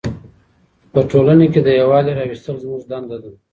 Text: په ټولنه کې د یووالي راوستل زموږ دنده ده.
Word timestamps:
په 0.93 0.99
ټولنه 1.11 1.45
کې 1.53 1.59
د 1.63 1.69
یووالي 1.79 2.11
راوستل 2.19 2.55
زموږ 2.63 2.81
دنده 2.91 3.17
ده. 3.23 3.31